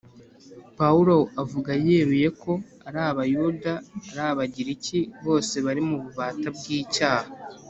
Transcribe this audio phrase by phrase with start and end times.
[0.79, 2.51] Pawulo avuga yeruye ko
[2.87, 3.71] ari Abayuda
[4.09, 7.29] ari Abagiriki bose bari mu bubata bw'icyaha,